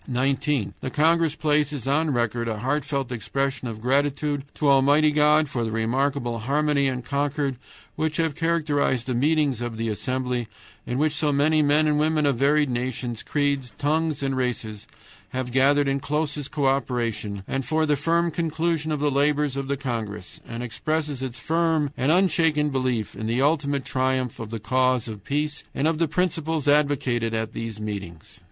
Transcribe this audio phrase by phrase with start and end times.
[0.07, 0.73] "19.
[0.79, 5.69] The congress places on record a heartfelt expression of gratitude to Almighty God for the
[5.69, 7.55] remarkable harmony and concord
[7.95, 10.47] which have characterized the meetings of the assembly,
[10.87, 14.87] in which so many men and women of varied nations, creeds, tongues, and races
[15.33, 19.77] have gathered in closest co operation, and for the conclusion of the labors of the
[19.77, 25.07] congress; and expresses its firm and unshaken belief in the ultimate triumph of the cause
[25.07, 28.39] of peace and of the principles advocated at these meetings."